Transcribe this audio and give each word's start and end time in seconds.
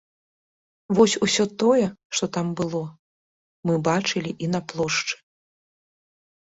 Вось 0.99 1.15
усё 1.27 1.45
тое, 1.65 1.83
што 2.17 2.25
там 2.39 2.47
было, 2.63 2.83
мы 3.71 3.79
бачылі 3.93 4.31
і 4.45 4.53
на 4.59 4.67
плошчы. 4.71 5.15